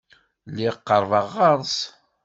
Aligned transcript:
Lliɣ 0.49 0.75
qerbeɣ 0.87 1.25
ɣer-s. 1.35 1.75